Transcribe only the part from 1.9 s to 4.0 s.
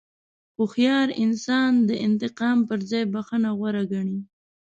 انتقام پر ځای بښنه غوره